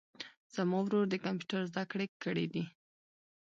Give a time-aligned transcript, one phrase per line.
[0.55, 2.63] زما ورور د کمپیوټر زده کړي کړیدي